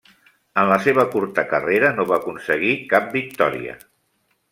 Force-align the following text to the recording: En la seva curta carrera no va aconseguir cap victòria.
En 0.59 0.69
la 0.69 0.77
seva 0.85 1.03
curta 1.15 1.43
carrera 1.51 1.91
no 1.97 2.05
va 2.13 2.17
aconseguir 2.21 2.73
cap 2.95 3.13
victòria. 3.19 3.77